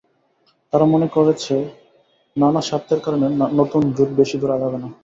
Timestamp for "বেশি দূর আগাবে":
4.19-4.77